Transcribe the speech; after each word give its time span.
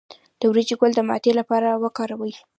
د 0.39 0.41
وریجو 0.49 0.75
ګل 0.79 0.91
د 0.95 0.99
معدې 1.07 1.31
لپاره 1.39 1.67
وکاروئ 1.83 2.33